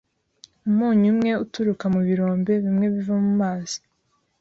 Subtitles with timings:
[0.69, 3.77] Umunyu umwe uturuka mu birombe, bimwe biva mu mazi.